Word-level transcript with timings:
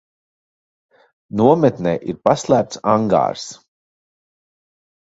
Nometnē 1.41 1.93
ir 2.13 2.19
paslēpts 2.29 2.83
angārs. 2.95 3.47